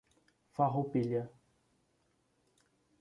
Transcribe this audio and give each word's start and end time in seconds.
Farroupilha 0.53 1.29